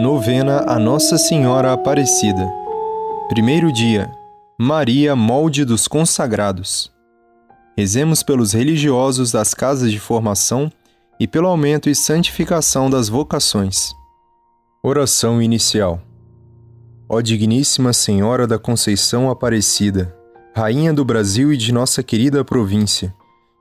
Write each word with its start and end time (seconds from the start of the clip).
Novena 0.00 0.64
a 0.66 0.78
Nossa 0.78 1.18
Senhora 1.18 1.74
Aparecida. 1.74 2.50
Primeiro 3.28 3.70
dia. 3.70 4.10
Maria, 4.58 5.14
molde 5.14 5.62
dos 5.62 5.86
consagrados. 5.86 6.90
Rezemos 7.76 8.22
pelos 8.22 8.54
religiosos 8.54 9.30
das 9.30 9.52
casas 9.52 9.92
de 9.92 10.00
formação 10.00 10.72
e 11.20 11.28
pelo 11.28 11.48
aumento 11.48 11.90
e 11.90 11.94
santificação 11.94 12.88
das 12.88 13.10
vocações. 13.10 13.92
Oração 14.82 15.42
inicial. 15.42 16.00
Ó 17.06 17.20
Digníssima 17.20 17.92
Senhora 17.92 18.46
da 18.46 18.58
Conceição 18.58 19.28
Aparecida, 19.30 20.16
Rainha 20.56 20.94
do 20.94 21.04
Brasil 21.04 21.52
e 21.52 21.58
de 21.58 21.74
nossa 21.74 22.02
querida 22.02 22.42
província, 22.42 23.14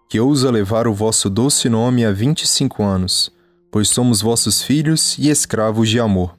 que 0.09 0.21
ousa 0.21 0.49
levar 0.49 0.87
o 0.87 0.93
vosso 0.93 1.29
doce 1.29 1.67
nome 1.67 2.05
há 2.05 2.13
25 2.13 2.81
anos, 2.81 3.29
pois 3.71 3.89
somos 3.89 4.21
vossos 4.21 4.61
filhos 4.61 5.17
e 5.17 5.29
escravos 5.29 5.89
de 5.89 5.99
amor. 5.99 6.35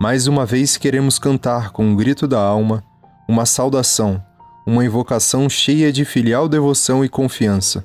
Mais 0.00 0.26
uma 0.26 0.44
vez 0.44 0.76
queremos 0.76 1.18
cantar 1.18 1.70
com 1.70 1.84
um 1.84 1.96
grito 1.96 2.26
da 2.26 2.40
alma 2.40 2.82
uma 3.28 3.44
saudação, 3.44 4.22
uma 4.66 4.84
invocação 4.84 5.48
cheia 5.48 5.92
de 5.92 6.04
filial 6.04 6.48
devoção 6.48 7.04
e 7.04 7.08
confiança. 7.08 7.84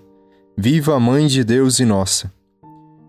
Viva 0.57 0.95
a 0.95 0.99
Mãe 0.99 1.26
de 1.27 1.43
Deus 1.43 1.79
e 1.79 1.85
nossa! 1.85 2.31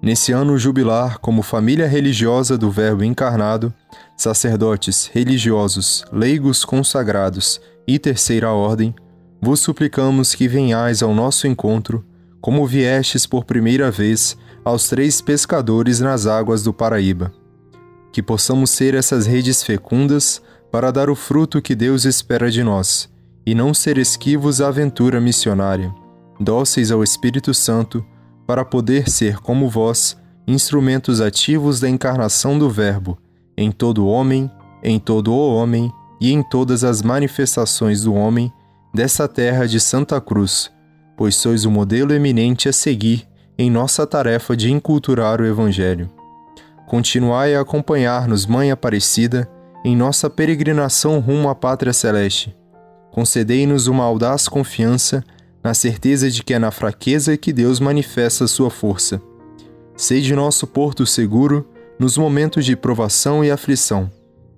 Nesse 0.01 0.33
ano 0.33 0.59
jubilar, 0.59 1.19
como 1.19 1.43
família 1.43 1.87
religiosa 1.87 2.59
do 2.59 2.71
Verbo 2.71 3.05
encarnado, 3.05 3.73
sacerdotes, 4.17 5.09
religiosos, 5.13 6.05
leigos 6.13 6.65
consagrados 6.65 7.61
e 7.87 7.99
terceira 7.99 8.51
ordem, 8.51 8.95
vos 9.41 9.61
suplicamos 9.61 10.35
que 10.35 10.49
venhais 10.49 11.03
ao 11.03 11.15
nosso 11.15 11.47
encontro, 11.47 12.05
como 12.41 12.67
viestes 12.67 13.27
por 13.27 13.45
primeira 13.45 13.91
vez 13.91 14.37
aos 14.65 14.89
três 14.89 15.21
pescadores 15.21 16.01
nas 16.01 16.27
águas 16.27 16.63
do 16.63 16.73
Paraíba. 16.73 17.33
Que 18.13 18.23
possamos 18.23 18.71
ser 18.71 18.95
essas 18.95 19.27
redes 19.27 19.63
fecundas 19.63 20.43
para 20.71 20.91
dar 20.91 21.11
o 21.11 21.15
fruto 21.15 21.61
que 21.61 21.75
Deus 21.75 22.05
espera 22.05 22.51
de 22.51 22.63
nós, 22.63 23.11
e 23.45 23.55
não 23.55 23.75
ser 23.75 23.99
esquivos 23.99 24.61
à 24.61 24.69
aventura 24.69 25.21
missionária, 25.21 25.93
dóceis 26.41 26.91
ao 26.91 27.03
Espírito 27.03 27.53
Santo, 27.53 28.05
para 28.47 28.65
poder 28.65 29.09
ser, 29.09 29.39
como 29.39 29.69
vós, 29.69 30.17
instrumentos 30.47 31.21
ativos 31.21 31.81
da 31.81 31.89
encarnação 31.89 32.59
do 32.59 32.71
Verbo, 32.71 33.19
em 33.57 33.71
todo 33.71 34.07
homem, 34.07 34.51
em 34.83 34.99
todo 34.99 35.33
o 35.33 35.55
homem 35.55 35.93
e 36.21 36.33
em 36.33 36.43
todas 36.43 36.85
as 36.85 37.03
manifestações 37.03 38.03
do 38.03 38.15
homem 38.15 38.53
dessa 38.95 39.29
terra 39.29 39.67
de 39.67 39.79
Santa 39.79 40.21
Cruz, 40.21 40.71
pois 41.17 41.37
sois 41.37 41.65
o 41.65 41.71
modelo 41.71 42.13
eminente 42.13 42.69
a 42.69 42.73
seguir 42.73 43.27
em 43.59 43.71
nossa 43.71 44.07
tarefa 44.07 44.57
de 44.57 44.71
inculturar 44.71 45.41
o 45.41 45.47
Evangelho. 45.47 46.11
Continuai 46.87 47.55
a 47.55 47.61
acompanhar-nos, 47.61 48.47
Mãe 48.47 48.71
Aparecida, 48.71 49.49
em 49.85 49.97
nossa 49.97 50.29
peregrinação 50.29 51.19
rumo 51.19 51.49
à 51.49 51.55
Pátria 51.55 51.93
Celeste. 51.93 52.55
Concedei-nos 53.11 53.87
uma 53.87 54.05
audaz 54.05 54.49
confiança 54.49 55.25
na 55.63 55.75
certeza 55.75 56.31
de 56.31 56.43
que 56.43 56.55
é 56.55 56.59
na 56.59 56.71
fraqueza 56.71 57.37
que 57.37 57.53
Deus 57.53 57.79
manifesta 57.79 58.47
sua 58.47 58.71
força. 58.71 59.21
Sede 59.97 60.35
nosso 60.35 60.67
porto 60.67 61.07
seguro 61.07 61.69
nos 61.99 62.17
momentos 62.17 62.65
de 62.65 62.75
provação 62.75 63.45
e 63.45 63.51
aflição, 63.51 64.11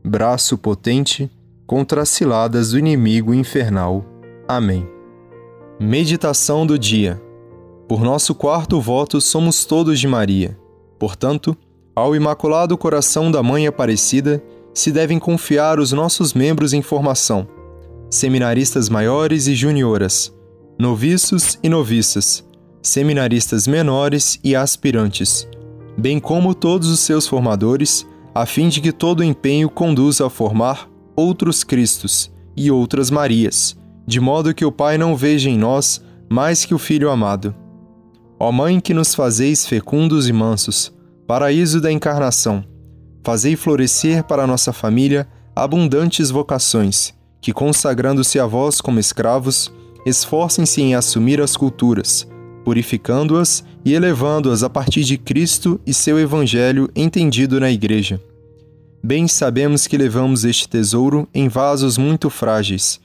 braço 0.03 0.57
potente 0.57 1.31
contra 1.67 2.03
as 2.03 2.09
ciladas 2.09 2.71
do 2.71 2.79
inimigo 2.79 3.35
infernal. 3.35 4.05
Amém. 4.49 4.89
Meditação 5.79 6.67
do 6.67 6.79
dia. 6.79 7.21
Por 7.89 8.03
nosso 8.03 8.35
quarto 8.35 8.81
voto 8.81 9.21
somos 9.21 9.67
todos 9.67 10.01
de 10.01 10.09
Maria. 10.09 10.59
Portanto, 10.99 11.57
ao 11.95 12.17
Imaculado 12.17 12.79
Coração 12.79 13.31
da 13.31 13.43
Mãe 13.43 13.67
Aparecida, 13.67 14.43
se 14.73 14.91
devem 14.91 15.19
confiar 15.19 15.79
os 15.79 15.93
nossos 15.93 16.33
membros 16.33 16.73
em 16.73 16.81
formação, 16.81 17.47
seminaristas 18.11 18.89
maiores 18.89 19.47
e 19.47 19.55
junioras, 19.55 20.35
noviços 20.79 21.59
e 21.63 21.69
noviças, 21.69 22.43
seminaristas 22.83 23.67
menores 23.67 24.41
e 24.43 24.57
aspirantes, 24.57 25.47
bem 25.97 26.19
como 26.19 26.55
todos 26.55 26.89
os 26.89 27.01
seus 27.01 27.29
formadores, 27.29 28.07
a 28.35 28.47
fim 28.47 28.69
de 28.69 28.81
que 28.81 28.93
todo 28.93 29.21
o 29.21 29.25
empenho 29.25 29.69
conduza 29.69 30.27
a 30.27 30.31
formar 30.31 30.91
outros 31.15 31.63
Cristos 31.63 32.33
e 32.57 32.71
outras 32.71 33.11
Marias, 33.11 33.77
de 34.07 34.21
modo 34.21 34.55
que 34.55 34.65
o 34.65 34.73
Pai 34.73 34.97
não 34.97 35.15
veja 35.15 35.51
em 35.51 35.59
nós 35.59 36.03
mais 36.29 36.65
que 36.65 36.75
o 36.75 36.79
Filho 36.79 37.11
amado. 37.11 37.55
Ó 38.39 38.51
Mãe 38.51 38.81
que 38.81 38.93
nos 38.93 39.15
fazeis 39.15 39.67
fecundos 39.67 40.29
e 40.29 40.33
mansos, 40.33 40.93
paraíso 41.27 41.81
da 41.81 41.91
encarnação, 41.91 42.65
fazei 43.23 43.57
florescer 43.57 44.25
para 44.25 44.47
nossa 44.47 44.73
família 44.73 45.27
abundantes 45.55 46.31
vocações, 46.31 47.15
que, 47.41 47.53
consagrando-se 47.53 48.39
a 48.39 48.47
vós 48.47 48.81
como 48.81 48.99
escravos, 48.99 49.73
esforcem-se 50.05 50.83
em 50.83 50.95
assumir 50.95 51.41
as 51.41 51.57
culturas, 51.57 52.29
purificando-as 52.65 53.65
e 53.85 53.95
elevando-as 53.95 54.63
a 54.63 54.71
partir 54.71 55.05
de 55.05 55.17
Cristo 55.17 55.81
e 55.87 55.95
seu 55.95 56.19
Evangelho 56.19 56.91
entendido 56.95 57.61
na 57.61 57.71
Igreja. 57.71 58.21
Bem 59.03 59.29
sabemos 59.29 59.87
que 59.87 59.99
levamos 59.99 60.45
este 60.45 60.69
tesouro 60.69 61.29
em 61.35 61.47
vasos 61.49 61.99
muito 61.99 62.31
frágeis. 62.31 62.99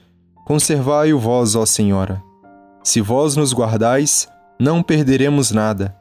Conservai-o 0.46 1.18
vós, 1.18 1.54
ó 1.54 1.66
Senhora. 1.66 2.22
Se 2.82 3.02
vós 3.02 3.36
nos 3.36 3.52
guardais, 3.52 4.26
não 4.60 4.82
perderemos 4.82 5.50
nada. 5.50 5.96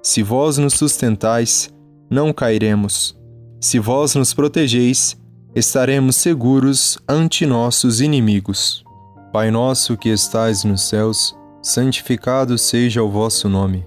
Se 0.00 0.22
vós 0.22 0.58
nos 0.58 0.74
sustentais, 0.74 1.68
não 2.08 2.32
cairemos. 2.32 3.18
Se 3.60 3.80
vós 3.80 4.14
nos 4.14 4.32
protegeis, 4.32 5.20
estaremos 5.56 6.14
seguros 6.14 6.98
ante 7.08 7.44
nossos 7.44 8.00
inimigos. 8.00 8.84
Pai 9.32 9.50
nosso 9.50 9.96
que 9.96 10.08
estais 10.08 10.62
nos 10.62 10.82
céus, 10.82 11.36
santificado 11.60 12.56
seja 12.56 13.02
o 13.02 13.10
vosso 13.10 13.48
nome. 13.48 13.84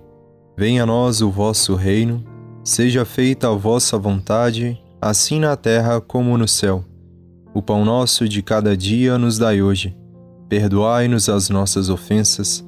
Venha 0.57 0.83
a 0.83 0.85
nós 0.85 1.21
o 1.21 1.31
vosso 1.31 1.73
reino, 1.75 2.21
seja 2.61 3.05
feita 3.05 3.47
a 3.47 3.55
vossa 3.55 3.97
vontade, 3.97 4.77
assim 5.01 5.39
na 5.39 5.55
terra 5.55 6.01
como 6.01 6.37
no 6.37 6.45
céu. 6.47 6.83
O 7.53 7.61
pão 7.61 7.85
nosso 7.85 8.27
de 8.27 8.41
cada 8.43 8.75
dia 8.75 9.17
nos 9.17 9.37
dai 9.37 9.61
hoje. 9.61 9.95
Perdoai-nos 10.49 11.29
as 11.29 11.49
nossas 11.49 11.89
ofensas, 11.89 12.67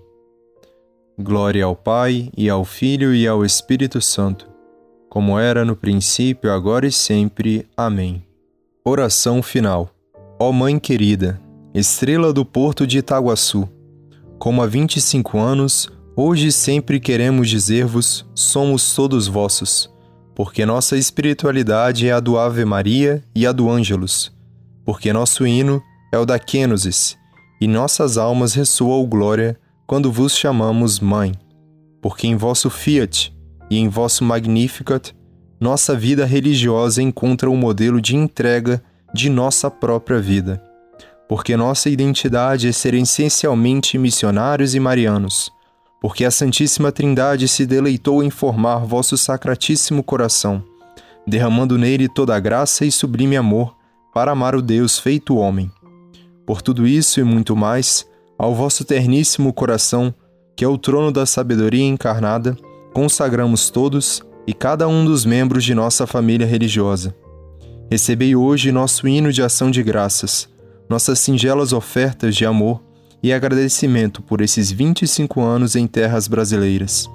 Glória 1.21 1.63
ao 1.63 1.75
Pai, 1.75 2.29
e 2.35 2.49
ao 2.49 2.65
Filho, 2.65 3.13
e 3.13 3.27
ao 3.27 3.45
Espírito 3.45 4.01
Santo, 4.01 4.49
como 5.09 5.37
era 5.37 5.63
no 5.63 5.75
princípio, 5.75 6.51
agora 6.51 6.87
e 6.87 6.91
sempre. 6.91 7.67
Amém. 7.77 8.25
Oração 8.83 9.43
final. 9.43 9.89
Ó 10.39 10.51
Mãe 10.51 10.79
querida, 10.79 11.39
estrela 11.73 12.33
do 12.33 12.43
porto 12.43 12.87
de 12.87 12.97
Itaguaçu, 12.97 13.69
como 14.39 14.63
há 14.63 14.65
25 14.65 15.37
anos, 15.37 15.87
hoje 16.15 16.51
sempre 16.51 16.99
queremos 16.99 17.47
dizer-vos: 17.47 18.25
somos 18.33 18.95
todos 18.95 19.27
vossos, 19.27 19.87
porque 20.33 20.65
nossa 20.65 20.97
espiritualidade 20.97 22.07
é 22.07 22.11
a 22.11 22.19
do 22.19 22.39
Ave 22.39 22.65
Maria 22.65 23.23
e 23.35 23.45
a 23.45 23.51
do 23.51 23.69
Ângelus, 23.69 24.31
porque 24.83 25.13
nosso 25.13 25.45
hino 25.45 25.79
é 26.11 26.17
o 26.17 26.25
da 26.25 26.39
Quênosis, 26.39 27.15
e 27.61 27.67
nossas 27.67 28.17
almas 28.17 28.55
ressoam 28.55 29.05
glória 29.05 29.59
quando 29.91 30.09
vos 30.09 30.37
chamamos 30.37 31.01
Mãe, 31.01 31.33
porque 32.01 32.25
em 32.25 32.37
vosso 32.37 32.69
Fiat 32.69 33.35
e 33.69 33.77
em 33.77 33.89
vosso 33.89 34.23
Magnificat, 34.23 35.13
nossa 35.59 35.93
vida 35.93 36.23
religiosa 36.23 37.03
encontra 37.03 37.49
o 37.49 37.53
um 37.53 37.57
modelo 37.57 37.99
de 37.99 38.15
entrega 38.15 38.81
de 39.13 39.29
nossa 39.29 39.69
própria 39.69 40.21
vida. 40.21 40.63
Porque 41.27 41.57
nossa 41.57 41.89
identidade 41.89 42.69
é 42.69 42.71
ser 42.71 42.93
essencialmente 42.93 43.97
missionários 43.97 44.75
e 44.75 44.79
marianos, 44.79 45.51
porque 45.99 46.23
a 46.23 46.31
Santíssima 46.31 46.89
Trindade 46.89 47.49
se 47.49 47.65
deleitou 47.65 48.23
em 48.23 48.29
formar 48.29 48.85
vosso 48.85 49.17
sacratíssimo 49.17 50.01
coração, 50.03 50.63
derramando 51.27 51.77
nele 51.77 52.07
toda 52.07 52.33
a 52.33 52.39
graça 52.39 52.85
e 52.85 52.91
sublime 52.93 53.35
amor 53.35 53.75
para 54.13 54.31
amar 54.31 54.55
o 54.55 54.61
Deus 54.61 54.97
feito 54.97 55.35
homem. 55.35 55.69
Por 56.47 56.61
tudo 56.61 56.87
isso 56.87 57.19
e 57.19 57.25
muito 57.25 57.57
mais, 57.57 58.09
ao 58.41 58.55
vosso 58.55 58.83
terníssimo 58.83 59.53
coração, 59.53 60.11
que 60.55 60.65
é 60.65 60.67
o 60.67 60.75
trono 60.75 61.11
da 61.11 61.27
sabedoria 61.27 61.85
encarnada, 61.85 62.57
consagramos 62.91 63.69
todos 63.69 64.23
e 64.47 64.53
cada 64.53 64.87
um 64.87 65.05
dos 65.05 65.23
membros 65.23 65.63
de 65.63 65.75
nossa 65.75 66.07
família 66.07 66.47
religiosa. 66.47 67.15
Recebei 67.87 68.35
hoje 68.35 68.71
nosso 68.71 69.07
hino 69.07 69.31
de 69.31 69.43
ação 69.43 69.69
de 69.69 69.83
graças, 69.83 70.49
nossas 70.89 71.19
singelas 71.19 71.71
ofertas 71.71 72.35
de 72.35 72.43
amor 72.43 72.81
e 73.21 73.31
agradecimento 73.31 74.23
por 74.23 74.41
esses 74.41 74.71
25 74.71 75.39
anos 75.39 75.75
em 75.75 75.85
terras 75.85 76.27
brasileiras. 76.27 77.07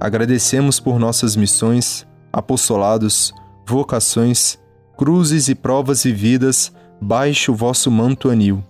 Agradecemos 0.00 0.80
por 0.80 0.98
nossas 0.98 1.36
missões, 1.36 2.06
apostolados, 2.32 3.34
vocações, 3.68 4.58
cruzes 4.96 5.48
e 5.48 5.54
provas 5.54 6.02
vividas 6.02 6.72
baixo 6.98 7.52
o 7.52 7.54
vosso 7.54 7.90
manto 7.90 8.30
anil, 8.30 8.64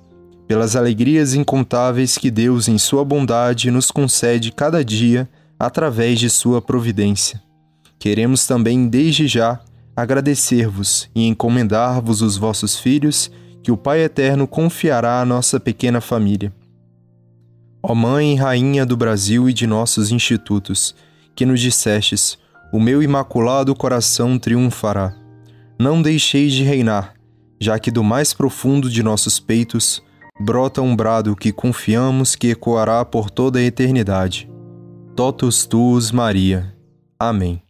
pelas 0.52 0.76
alegrias 0.76 1.32
incontáveis 1.32 2.18
que 2.18 2.30
Deus, 2.30 2.68
em 2.68 2.76
Sua 2.76 3.02
bondade, 3.02 3.70
nos 3.70 3.90
concede 3.90 4.52
cada 4.52 4.84
dia 4.84 5.26
através 5.58 6.20
de 6.20 6.28
Sua 6.28 6.60
providência. 6.60 7.42
Queremos 7.98 8.46
também, 8.46 8.86
desde 8.86 9.26
já, 9.26 9.60
agradecer-vos 9.96 11.08
e 11.14 11.26
encomendar-vos 11.26 12.20
os 12.20 12.36
vossos 12.36 12.78
filhos, 12.78 13.30
que 13.62 13.72
o 13.72 13.78
Pai 13.78 14.02
Eterno 14.02 14.46
confiará 14.46 15.22
à 15.22 15.24
nossa 15.24 15.58
pequena 15.58 16.02
família. 16.02 16.52
Ó 17.82 17.94
Mãe 17.94 18.34
e 18.34 18.36
Rainha 18.36 18.84
do 18.84 18.94
Brasil 18.94 19.48
e 19.48 19.54
de 19.54 19.66
nossos 19.66 20.12
institutos, 20.12 20.94
que 21.34 21.46
nos 21.46 21.60
dissestes: 21.62 22.36
O 22.70 22.78
meu 22.78 23.02
imaculado 23.02 23.74
coração 23.74 24.38
triunfará. 24.38 25.14
Não 25.78 26.02
deixeis 26.02 26.52
de 26.52 26.62
reinar, 26.62 27.14
já 27.58 27.78
que 27.78 27.90
do 27.90 28.04
mais 28.04 28.34
profundo 28.34 28.90
de 28.90 29.02
nossos 29.02 29.40
peitos 29.40 30.02
brota 30.42 30.82
um 30.82 30.94
brado 30.96 31.36
que 31.36 31.52
confiamos 31.52 32.34
que 32.34 32.50
ecoará 32.50 33.04
por 33.04 33.30
toda 33.30 33.60
a 33.60 33.62
eternidade. 33.62 34.50
Totus 35.14 35.64
tuus, 35.64 36.10
Maria. 36.10 36.74
Amém. 37.18 37.62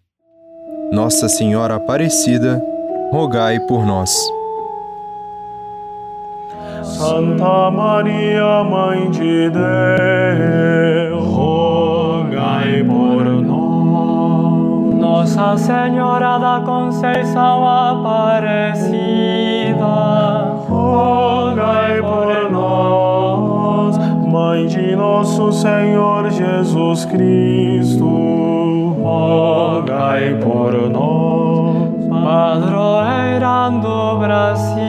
Nossa 0.91 1.29
Senhora 1.29 1.77
Aparecida, 1.77 2.63
rogai 3.13 3.61
por 3.61 3.85
nós. 3.85 4.11
Santa 6.83 7.71
Maria, 7.71 8.65
Mãe 8.65 9.11
de 9.11 9.51
Deus, 9.51 11.27
rogai 11.27 12.83
por 12.85 13.25
nós. 13.43 14.95
Nossa 14.99 15.57
Senhora 15.59 16.39
da 16.39 16.63
Conceição 16.65 17.67
Aparecida, 17.69 18.92
Mãe 24.63 24.69
de 24.69 24.95
nosso 24.95 25.51
Senhor 25.51 26.31
Jesus 26.31 27.05
Cristo, 27.07 28.07
rogai 29.03 30.35
por 30.35 30.73
nós. 30.89 31.93
Padroeira 32.09 33.71
do 33.81 34.19
Brasil, 34.19 34.83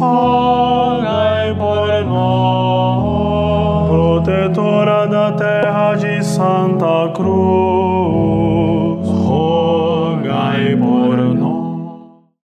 rogai 0.00 1.54
por 1.54 2.04
nós. 2.06 3.88
Protetora 3.88 5.06
da 5.06 5.32
terra 5.32 5.94
de 5.94 6.24
Santa 6.24 7.12
Cruz, 7.14 7.77